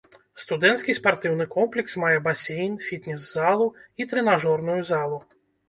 Студэнцкі 0.43 0.95
спартыўны 0.99 1.45
комплекс 1.57 1.93
мае 2.05 2.17
басейн, 2.29 2.73
фітнес-залу 2.87 3.71
і 3.99 4.11
трэнажорную 4.15 4.81
залу. 4.95 5.25